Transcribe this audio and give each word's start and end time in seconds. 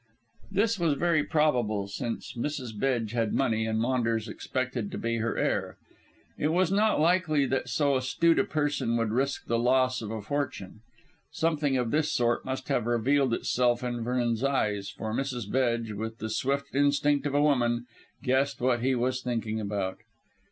This 0.49 0.79
was 0.79 0.95
very 0.95 1.23
probable, 1.23 1.87
since 1.87 2.33
Mrs. 2.33 2.75
Bedge 2.75 3.11
had 3.11 3.33
money, 3.35 3.67
and 3.67 3.77
Maunders 3.79 4.27
expected 4.27 4.89
to 4.91 4.97
be 4.97 5.17
her 5.17 5.37
heir. 5.37 5.77
It 6.39 6.47
was 6.47 6.71
not 6.71 6.99
likely 6.99 7.45
that 7.45 7.69
so 7.69 7.95
astute 7.95 8.39
a 8.39 8.43
person 8.43 8.97
would 8.97 9.11
risk 9.11 9.45
the 9.45 9.59
loss 9.59 10.01
of 10.01 10.09
a 10.09 10.19
fortune. 10.23 10.81
Something 11.29 11.77
of 11.77 11.91
this 11.91 12.11
sort 12.11 12.43
must 12.43 12.67
have 12.69 12.87
revealed 12.87 13.31
itself 13.35 13.83
in 13.83 14.03
Vernon's 14.03 14.43
eyes, 14.43 14.89
for 14.89 15.13
Mrs. 15.13 15.47
Bedge, 15.47 15.91
with 15.91 16.17
the 16.17 16.31
swift 16.31 16.73
instinct 16.73 17.27
of 17.27 17.35
a 17.35 17.41
woman, 17.43 17.85
guessed 18.23 18.59
what 18.59 18.81
he 18.81 18.95
was 18.95 19.21
thinking 19.21 19.61
about. 19.61 19.99